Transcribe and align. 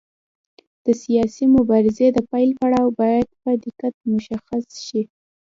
د 0.85 0.87
سیاسي 1.03 1.45
مبارزې 1.55 2.07
د 2.13 2.17
پیل 2.31 2.49
پړاو 2.59 2.89
باید 2.99 3.27
په 3.41 3.49
دقت 3.63 3.95
مشخص 4.13 4.65
شي. 4.85 5.01